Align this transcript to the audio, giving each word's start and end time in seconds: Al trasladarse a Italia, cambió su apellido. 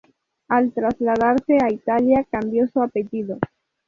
Al 0.47 0.73
trasladarse 0.73 1.59
a 1.61 1.71
Italia, 1.71 2.25
cambió 2.31 2.65
su 2.73 2.81
apellido. 2.81 3.37